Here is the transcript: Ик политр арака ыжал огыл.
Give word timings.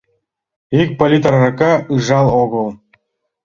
Ик 0.81 0.89
политр 0.99 1.33
арака 1.37 1.73
ыжал 1.95 2.27
огыл. 2.43 2.67